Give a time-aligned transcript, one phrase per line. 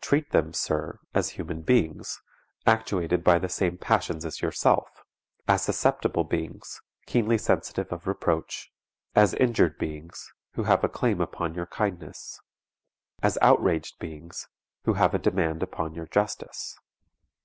[0.00, 2.20] Treat them, sir, as human beings,
[2.68, 5.02] actuated by the same passions as yourself;
[5.48, 8.70] as susceptible beings, keenly sensitive of reproach;
[9.16, 12.38] as injured beings, who have a claim upon your kindness;
[13.24, 14.46] as outraged beings,
[14.84, 16.78] who have a demand upon your justice.